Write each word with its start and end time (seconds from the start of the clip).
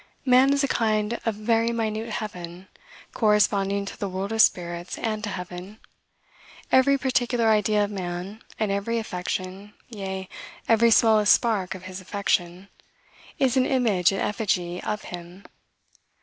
"Man 0.25 0.51
is 0.51 0.63
a 0.63 0.67
kind 0.67 1.19
of 1.27 1.35
very 1.35 1.71
minute 1.71 2.09
heaven, 2.09 2.67
corresponding 3.13 3.85
to 3.85 3.95
the 3.95 4.09
world 4.09 4.31
of 4.31 4.41
spirits 4.41 4.97
and 4.97 5.23
to 5.23 5.29
heaven. 5.29 5.77
Every 6.71 6.97
particular 6.97 7.49
idea 7.49 7.83
of 7.83 7.91
man, 7.91 8.41
and 8.57 8.71
every 8.71 8.97
affection, 8.97 9.75
yea, 9.89 10.27
every 10.67 10.89
smallest 10.89 11.33
spark 11.33 11.75
of 11.75 11.83
his 11.83 12.01
affection, 12.01 12.69
is 13.37 13.55
an 13.57 13.67
image 13.67 14.11
and 14.11 14.19
effigy 14.21 14.81
of 14.81 15.03
him. 15.03 15.43